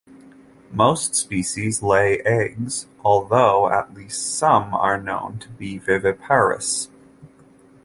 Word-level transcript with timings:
Most 0.71 1.13
species 1.13 1.83
lay 1.83 2.21
eggs, 2.21 2.87
although 3.05 3.69
at 3.69 3.93
least 3.93 4.35
some 4.35 4.73
are 4.73 4.99
known 4.99 5.37
to 5.37 5.49
be 5.49 5.77
viviparous. 5.77 6.89